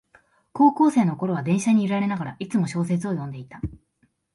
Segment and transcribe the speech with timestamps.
[0.51, 3.61] 高校生のころは電車に揺られながら、いつも小説を読んでいた